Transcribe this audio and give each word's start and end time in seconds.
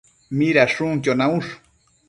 Midashunquio 0.37 1.13
naush? 1.21 1.53